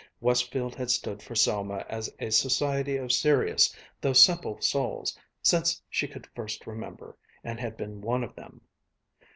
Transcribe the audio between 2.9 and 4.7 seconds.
of serious though simple